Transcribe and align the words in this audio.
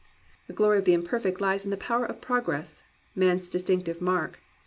The 0.47 0.53
glory 0.53 0.79
of 0.79 0.85
the 0.85 0.95
imperfect 0.95 1.39
lies 1.39 1.63
in 1.63 1.69
the 1.69 1.77
power 1.77 2.05
of 2.05 2.21
prog 2.21 2.47
ress," 2.47 2.81
man's 3.15 3.47
distinctive 3.49 4.01
mark." 4.01 4.39